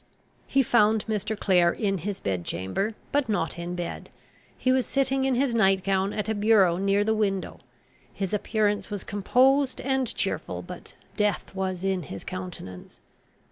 [0.47, 1.37] He found Mr.
[1.39, 4.09] Clare in his bed chamber, but not in bed.
[4.57, 7.59] He was sitting in his night gown at a bureau near the window.
[8.11, 12.99] His appearance was composed and cheerful, but death was in his countenance.